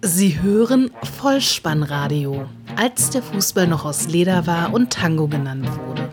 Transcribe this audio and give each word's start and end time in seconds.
Sie 0.00 0.40
hören 0.40 0.92
Vollspannradio, 1.16 2.48
als 2.76 3.10
der 3.10 3.20
Fußball 3.20 3.66
noch 3.66 3.84
aus 3.84 4.06
Leder 4.06 4.46
war 4.46 4.72
und 4.72 4.92
Tango 4.92 5.26
genannt 5.26 5.68
wurde. 5.86 6.08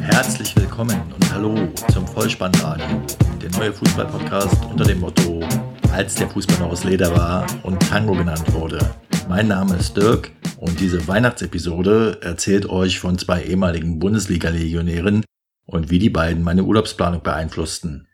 Herzlich 0.00 0.54
willkommen 0.54 1.00
und 1.12 1.34
hallo 1.34 1.56
zum 1.92 2.06
Vollspannradio, 2.06 3.02
der 3.42 3.50
neue 3.58 3.72
Fußballpodcast 3.72 4.64
unter 4.70 4.84
dem 4.84 5.00
Motto 5.00 5.42
Als 5.90 6.14
der 6.14 6.30
Fußball 6.30 6.58
noch 6.60 6.70
aus 6.70 6.84
Leder 6.84 7.16
war 7.16 7.44
und 7.64 7.80
Tango 7.80 8.12
genannt 8.12 8.52
wurde. 8.52 8.78
Mein 9.28 9.48
Name 9.48 9.74
ist 9.74 9.96
Dirk 9.96 10.30
und 10.58 10.78
diese 10.78 11.08
Weihnachtsepisode 11.08 12.18
erzählt 12.22 12.68
euch 12.68 13.00
von 13.00 13.18
zwei 13.18 13.42
ehemaligen 13.42 13.98
Bundesliga-Legionären 13.98 15.24
und 15.66 15.90
wie 15.90 15.98
die 15.98 16.10
beiden 16.10 16.44
meine 16.44 16.62
Urlaubsplanung 16.62 17.24
beeinflussten. 17.24 18.06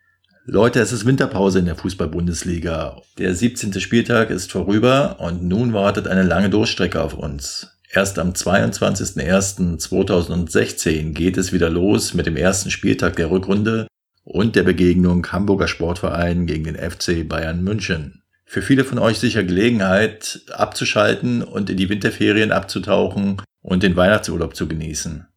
Leute, 0.45 0.79
es 0.79 0.91
ist 0.91 1.05
Winterpause 1.05 1.59
in 1.59 1.65
der 1.65 1.75
Fußball-Bundesliga. 1.75 3.03
Der 3.19 3.35
17. 3.35 3.79
Spieltag 3.79 4.31
ist 4.31 4.51
vorüber 4.51 5.17
und 5.19 5.43
nun 5.43 5.71
wartet 5.71 6.07
eine 6.07 6.23
lange 6.23 6.49
Durchstrecke 6.49 6.99
auf 6.99 7.13
uns. 7.13 7.77
Erst 7.91 8.17
am 8.17 8.31
22.01.2016 8.31 11.13
geht 11.13 11.37
es 11.37 11.53
wieder 11.53 11.69
los 11.69 12.15
mit 12.15 12.25
dem 12.25 12.37
ersten 12.37 12.71
Spieltag 12.71 13.17
der 13.17 13.29
Rückrunde 13.29 13.85
und 14.23 14.55
der 14.55 14.63
Begegnung 14.63 15.31
Hamburger 15.31 15.67
Sportverein 15.67 16.47
gegen 16.47 16.63
den 16.63 16.75
FC 16.75 17.29
Bayern 17.29 17.63
München. 17.63 18.23
Für 18.43 18.63
viele 18.63 18.83
von 18.83 18.97
euch 18.97 19.19
sicher 19.19 19.43
Gelegenheit 19.43 20.41
abzuschalten 20.51 21.43
und 21.43 21.69
in 21.69 21.77
die 21.77 21.89
Winterferien 21.89 22.51
abzutauchen 22.51 23.39
und 23.61 23.83
den 23.83 23.95
Weihnachtsurlaub 23.95 24.55
zu 24.55 24.67
genießen. 24.67 25.27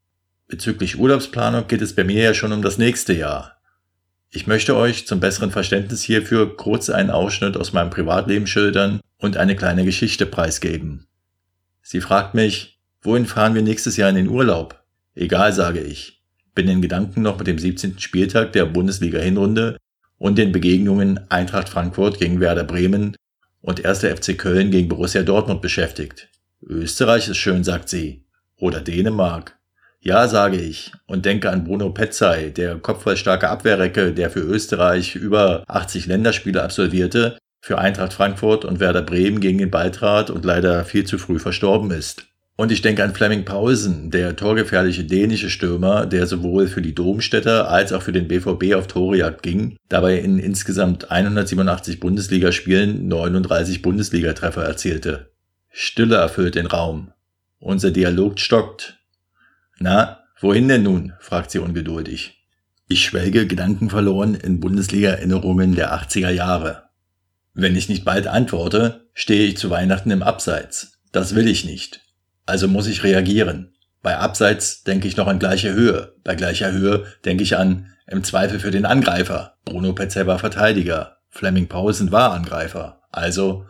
Bezüglich 0.48 0.98
Urlaubsplanung 0.98 1.68
geht 1.68 1.82
es 1.82 1.94
bei 1.94 2.04
mir 2.04 2.22
ja 2.22 2.32
schon 2.32 2.52
um 2.52 2.62
das 2.62 2.78
nächste 2.78 3.12
Jahr. 3.12 3.53
Ich 4.36 4.48
möchte 4.48 4.74
euch 4.74 5.06
zum 5.06 5.20
besseren 5.20 5.52
Verständnis 5.52 6.02
hierfür 6.02 6.56
kurz 6.56 6.90
einen 6.90 7.10
Ausschnitt 7.10 7.56
aus 7.56 7.72
meinem 7.72 7.90
Privatleben 7.90 8.48
schildern 8.48 8.98
und 9.16 9.36
eine 9.36 9.54
kleine 9.54 9.84
Geschichte 9.84 10.26
preisgeben. 10.26 11.06
Sie 11.82 12.00
fragt 12.00 12.34
mich, 12.34 12.80
wohin 13.00 13.26
fahren 13.26 13.54
wir 13.54 13.62
nächstes 13.62 13.96
Jahr 13.96 14.10
in 14.10 14.16
den 14.16 14.28
Urlaub? 14.28 14.82
Egal, 15.14 15.52
sage 15.52 15.78
ich. 15.78 16.24
Bin 16.52 16.66
in 16.66 16.82
Gedanken 16.82 17.22
noch 17.22 17.38
mit 17.38 17.46
dem 17.46 17.60
17. 17.60 18.00
Spieltag 18.00 18.52
der 18.54 18.66
Bundesliga-Hinrunde 18.66 19.76
und 20.18 20.36
den 20.36 20.50
Begegnungen 20.50 21.20
Eintracht 21.30 21.68
Frankfurt 21.68 22.18
gegen 22.18 22.40
Werder 22.40 22.64
Bremen 22.64 23.16
und 23.60 23.84
1. 23.84 24.00
FC 24.00 24.36
Köln 24.36 24.72
gegen 24.72 24.88
Borussia 24.88 25.22
Dortmund 25.22 25.62
beschäftigt. 25.62 26.28
Österreich 26.60 27.28
ist 27.28 27.36
schön, 27.36 27.62
sagt 27.62 27.88
sie. 27.88 28.24
Oder 28.56 28.80
Dänemark. 28.80 29.56
Ja, 30.04 30.28
sage 30.28 30.58
ich 30.58 30.92
und 31.06 31.24
denke 31.24 31.48
an 31.48 31.64
Bruno 31.64 31.88
Petzai, 31.88 32.50
der 32.50 32.76
kopfballstarke 32.76 33.48
Abwehrrecke, 33.48 34.12
der 34.12 34.28
für 34.28 34.40
Österreich 34.40 35.16
über 35.16 35.64
80 35.66 36.04
Länderspiele 36.04 36.62
absolvierte, 36.62 37.38
für 37.62 37.78
Eintracht 37.78 38.12
Frankfurt 38.12 38.66
und 38.66 38.80
Werder 38.80 39.00
Bremen 39.00 39.40
gegen 39.40 39.56
den 39.56 39.70
Ball 39.70 39.90
trat 39.90 40.28
und 40.28 40.44
leider 40.44 40.84
viel 40.84 41.04
zu 41.04 41.16
früh 41.16 41.38
verstorben 41.38 41.90
ist. 41.90 42.26
Und 42.56 42.70
ich 42.70 42.82
denke 42.82 43.02
an 43.02 43.14
Fleming 43.14 43.46
Paulsen, 43.46 44.10
der 44.10 44.36
torgefährliche 44.36 45.04
dänische 45.04 45.48
Stürmer, 45.48 46.04
der 46.04 46.26
sowohl 46.26 46.66
für 46.66 46.82
die 46.82 46.94
Domstädter 46.94 47.70
als 47.70 47.90
auch 47.94 48.02
für 48.02 48.12
den 48.12 48.28
BVB 48.28 48.74
auf 48.74 48.86
Torejagd 48.86 49.42
ging, 49.42 49.78
dabei 49.88 50.18
in 50.18 50.38
insgesamt 50.38 51.10
187 51.10 51.98
Bundesligaspielen 51.98 53.08
39 53.08 53.80
Bundesligatreffer 53.80 54.64
erzielte. 54.64 55.30
Stille 55.70 56.16
erfüllt 56.16 56.56
den 56.56 56.66
Raum. 56.66 57.10
Unser 57.58 57.90
Dialog 57.90 58.38
stockt. 58.38 58.98
Na, 59.78 60.20
wohin 60.40 60.68
denn 60.68 60.82
nun? 60.82 61.12
fragt 61.20 61.50
sie 61.50 61.58
ungeduldig. 61.58 62.44
Ich 62.86 63.04
schwelge 63.04 63.46
gedankenverloren 63.46 64.34
in 64.34 64.60
Bundesliga-Erinnerungen 64.60 65.74
der 65.74 65.94
80er 65.94 66.30
Jahre. 66.30 66.84
Wenn 67.54 67.76
ich 67.76 67.88
nicht 67.88 68.04
bald 68.04 68.26
antworte, 68.26 69.06
stehe 69.14 69.46
ich 69.46 69.56
zu 69.56 69.70
Weihnachten 69.70 70.10
im 70.10 70.22
Abseits. 70.22 70.98
Das 71.12 71.34
will 71.34 71.48
ich 71.48 71.64
nicht. 71.64 72.00
Also 72.46 72.68
muss 72.68 72.86
ich 72.86 73.04
reagieren. 73.04 73.74
Bei 74.02 74.18
Abseits 74.18 74.82
denke 74.82 75.08
ich 75.08 75.16
noch 75.16 75.28
an 75.28 75.38
gleiche 75.38 75.72
Höhe. 75.72 76.14
Bei 76.24 76.34
gleicher 76.34 76.72
Höhe 76.72 77.06
denke 77.24 77.42
ich 77.42 77.56
an 77.56 77.86
im 78.06 78.22
Zweifel 78.22 78.60
für 78.60 78.70
den 78.70 78.84
Angreifer. 78.84 79.56
Bruno 79.64 79.94
Petzl 79.94 80.26
war 80.26 80.38
Verteidiger. 80.38 81.18
Fleming 81.30 81.68
Paulsen 81.68 82.12
war 82.12 82.32
Angreifer. 82.32 83.00
Also, 83.10 83.66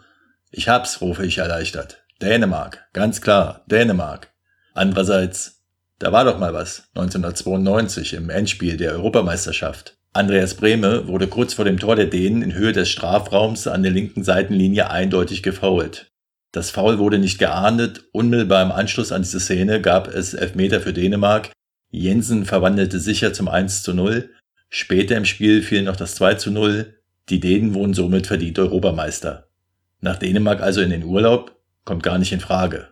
ich 0.51 0.69
hab's, 0.69 1.01
rufe 1.01 1.25
ich 1.25 1.39
erleichtert. 1.39 2.03
Dänemark, 2.21 2.87
ganz 2.93 3.21
klar, 3.21 3.65
Dänemark. 3.67 4.33
Andererseits, 4.73 5.54
da 5.99 6.13
war 6.13 6.25
doch 6.25 6.39
mal 6.39 6.53
was, 6.53 6.89
1992 6.95 8.15
im 8.15 8.31
Endspiel 8.31 8.77
der 8.77 8.93
Europameisterschaft. 8.93 9.97
Andreas 10.13 10.55
Brehme 10.55 11.09
wurde 11.09 11.27
kurz 11.27 11.55
vor 11.55 11.65
dem 11.65 11.79
Tor 11.79 11.97
der 11.97 12.07
Dänen 12.07 12.43
in 12.43 12.55
Höhe 12.55 12.73
des 12.73 12.89
Strafraums 12.89 13.67
an 13.67 13.83
der 13.83 13.93
linken 13.93 14.23
Seitenlinie 14.23 14.91
eindeutig 14.91 15.43
gefoult. 15.43 16.11
Das 16.53 16.71
Foul 16.71 16.99
wurde 16.99 17.19
nicht 17.19 17.39
geahndet, 17.39 18.05
unmittelbar 18.13 18.63
im 18.63 18.71
Anschluss 18.71 19.11
an 19.11 19.23
diese 19.23 19.41
Szene 19.41 19.81
gab 19.81 20.07
es 20.07 20.35
Elfmeter 20.35 20.81
für 20.81 20.93
Dänemark, 20.93 21.51
Jensen 21.91 22.45
verwandelte 22.45 22.99
sicher 22.99 23.33
zum 23.33 23.49
1 23.49 23.83
zu 23.83 23.95
0, 23.95 24.31
später 24.69 25.17
im 25.17 25.25
Spiel 25.25 25.63
fiel 25.63 25.83
noch 25.83 25.97
das 25.97 26.17
2 26.17 26.35
zu 26.35 26.51
0, 26.51 26.95
die 27.29 27.41
Dänen 27.41 27.75
wurden 27.75 27.95
somit 27.95 28.27
verdient 28.27 28.59
Europameister. 28.59 29.49
Nach 30.01 30.17
Dänemark 30.17 30.61
also 30.61 30.81
in 30.81 30.91
den 30.91 31.05
Urlaub? 31.05 31.57
Kommt 31.85 32.03
gar 32.03 32.19
nicht 32.19 32.33
in 32.33 32.41
Frage. 32.41 32.89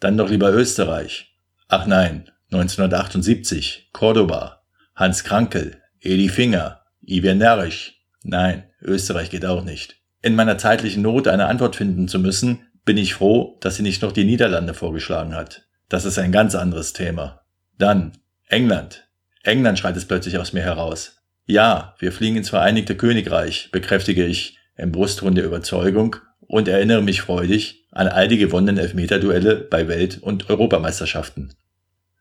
Dann 0.00 0.16
doch 0.16 0.30
lieber 0.30 0.52
Österreich. 0.52 1.37
Ach 1.70 1.84
nein, 1.84 2.30
1978, 2.50 3.90
Cordoba, 3.92 4.62
Hans 4.96 5.22
Krankel, 5.22 5.82
Edi 6.00 6.30
Finger, 6.30 6.80
Ivan 7.02 7.36
Nerisch. 7.36 8.00
Nein, 8.22 8.64
Österreich 8.80 9.28
geht 9.28 9.44
auch 9.44 9.62
nicht. 9.62 9.96
In 10.22 10.34
meiner 10.34 10.56
zeitlichen 10.56 11.02
Not 11.02 11.28
eine 11.28 11.44
Antwort 11.44 11.76
finden 11.76 12.08
zu 12.08 12.20
müssen, 12.20 12.60
bin 12.86 12.96
ich 12.96 13.12
froh, 13.12 13.58
dass 13.60 13.76
sie 13.76 13.82
nicht 13.82 14.00
noch 14.00 14.12
die 14.12 14.24
Niederlande 14.24 14.72
vorgeschlagen 14.72 15.34
hat. 15.34 15.66
Das 15.90 16.06
ist 16.06 16.18
ein 16.18 16.32
ganz 16.32 16.54
anderes 16.54 16.94
Thema. 16.94 17.42
Dann 17.76 18.12
England. 18.46 19.06
England 19.42 19.78
schreit 19.78 19.96
es 19.98 20.06
plötzlich 20.06 20.38
aus 20.38 20.54
mir 20.54 20.62
heraus. 20.62 21.18
Ja, 21.44 21.94
wir 21.98 22.12
fliegen 22.12 22.36
ins 22.36 22.48
Vereinigte 22.48 22.96
Königreich, 22.96 23.68
bekräftige 23.72 24.24
ich 24.24 24.56
im 24.78 24.90
Brustton 24.90 25.34
der 25.34 25.44
Überzeugung 25.44 26.16
und 26.40 26.66
erinnere 26.66 27.02
mich 27.02 27.20
freudig 27.20 27.86
an 27.98 28.06
all 28.06 28.28
die 28.28 28.38
gewonnenen 28.38 28.78
Elfmeterduelle 28.78 29.56
bei 29.56 29.88
Welt- 29.88 30.18
und 30.22 30.48
Europameisterschaften. 30.48 31.52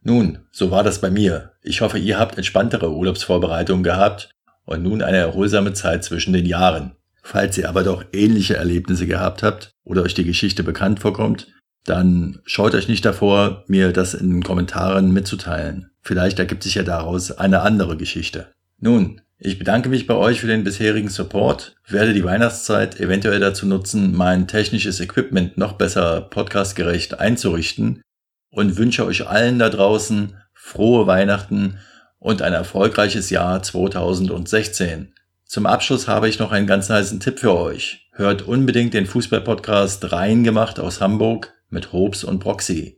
Nun, 0.01 0.39
so 0.51 0.71
war 0.71 0.83
das 0.83 1.01
bei 1.01 1.11
mir. 1.11 1.51
Ich 1.61 1.81
hoffe, 1.81 1.99
ihr 1.99 2.17
habt 2.17 2.35
entspanntere 2.35 2.91
Urlaubsvorbereitungen 2.91 3.83
gehabt 3.83 4.31
und 4.65 4.81
nun 4.81 5.03
eine 5.03 5.17
erholsame 5.17 5.73
Zeit 5.73 6.03
zwischen 6.03 6.33
den 6.33 6.47
Jahren. 6.47 6.93
Falls 7.21 7.59
ihr 7.59 7.69
aber 7.69 7.83
doch 7.83 8.05
ähnliche 8.11 8.55
Erlebnisse 8.55 9.05
gehabt 9.05 9.43
habt 9.43 9.69
oder 9.83 10.01
euch 10.01 10.15
die 10.15 10.23
Geschichte 10.23 10.63
bekannt 10.63 10.99
vorkommt, 10.99 11.47
dann 11.85 12.39
scheut 12.45 12.73
euch 12.73 12.87
nicht 12.87 13.05
davor, 13.05 13.63
mir 13.67 13.93
das 13.93 14.15
in 14.15 14.31
den 14.31 14.43
Kommentaren 14.43 15.11
mitzuteilen. 15.13 15.91
Vielleicht 16.01 16.39
ergibt 16.39 16.63
sich 16.63 16.73
ja 16.73 16.83
daraus 16.83 17.31
eine 17.31 17.61
andere 17.61 17.97
Geschichte. 17.97 18.47
Nun, 18.79 19.21
ich 19.39 19.59
bedanke 19.59 19.89
mich 19.89 20.07
bei 20.07 20.15
euch 20.15 20.41
für 20.41 20.47
den 20.47 20.63
bisherigen 20.63 21.09
Support, 21.09 21.75
werde 21.87 22.13
die 22.13 22.23
Weihnachtszeit 22.23 22.99
eventuell 22.99 23.39
dazu 23.39 23.67
nutzen, 23.67 24.15
mein 24.15 24.47
technisches 24.47 24.99
Equipment 24.99 25.57
noch 25.57 25.73
besser 25.73 26.21
podcastgerecht 26.21 27.19
einzurichten 27.19 28.01
und 28.49 28.77
wünsche 28.77 29.05
euch 29.05 29.27
allen 29.27 29.59
da 29.59 29.69
draußen 29.69 30.35
frohe 30.53 31.05
Weihnachten 31.05 31.77
und 32.19 32.41
ein 32.41 32.53
erfolgreiches 32.53 33.29
Jahr 33.29 33.61
2016. 33.61 35.13
Zum 35.45 35.65
Abschluss 35.65 36.07
habe 36.07 36.27
ich 36.27 36.39
noch 36.39 36.51
einen 36.51 36.67
ganz 36.67 36.89
heißen 36.89 37.19
Tipp 37.19 37.39
für 37.39 37.55
euch. 37.55 38.09
Hört 38.11 38.41
unbedingt 38.41 38.93
den 38.93 39.05
Fußballpodcast 39.05 40.11
Reingemacht 40.11 40.79
aus 40.79 40.99
Hamburg 40.99 41.53
mit 41.69 41.93
Hobbs 41.93 42.23
und 42.23 42.39
Proxy. 42.39 42.96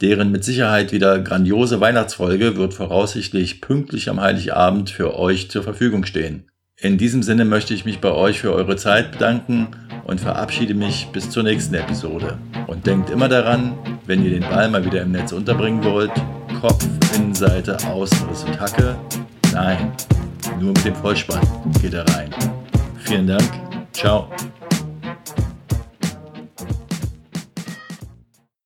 Deren 0.00 0.30
mit 0.30 0.44
Sicherheit 0.44 0.92
wieder 0.92 1.18
grandiose 1.18 1.80
Weihnachtsfolge 1.80 2.56
wird 2.56 2.72
voraussichtlich 2.72 3.60
pünktlich 3.60 4.08
am 4.08 4.20
Heiligabend 4.20 4.88
für 4.88 5.18
euch 5.18 5.50
zur 5.50 5.62
Verfügung 5.62 6.06
stehen. 6.06 6.44
In 6.78 6.96
diesem 6.96 7.22
Sinne 7.22 7.44
möchte 7.44 7.74
ich 7.74 7.84
mich 7.84 8.00
bei 8.00 8.10
euch 8.10 8.40
für 8.40 8.54
eure 8.54 8.76
Zeit 8.76 9.12
bedanken 9.12 9.68
und 10.04 10.18
verabschiede 10.18 10.72
mich 10.72 11.08
bis 11.12 11.28
zur 11.28 11.42
nächsten 11.42 11.74
Episode. 11.74 12.38
Und 12.66 12.86
denkt 12.86 13.10
immer 13.10 13.28
daran, 13.28 13.74
wenn 14.06 14.24
ihr 14.24 14.30
den 14.30 14.48
Ball 14.48 14.70
mal 14.70 14.84
wieder 14.86 15.02
im 15.02 15.12
Netz 15.12 15.32
unterbringen 15.32 15.84
wollt, 15.84 16.12
Kopf, 16.58 16.86
Innenseite, 17.14 17.76
Außenriss 17.86 18.44
und 18.44 18.58
Hacke. 18.58 18.96
Nein, 19.52 19.92
nur 20.58 20.72
mit 20.72 20.84
dem 20.86 20.94
Vollspann 20.94 21.46
geht 21.82 21.92
er 21.92 22.08
rein. 22.16 22.30
Vielen 23.04 23.26
Dank. 23.26 23.50
Ciao. 23.92 24.30